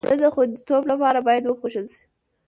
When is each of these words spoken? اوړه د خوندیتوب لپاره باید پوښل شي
اوړه 0.05 0.15
د 0.21 0.25
خوندیتوب 0.33 0.83
لپاره 0.91 1.19
باید 1.27 1.43
پوښل 1.61 1.85
شي 1.93 2.03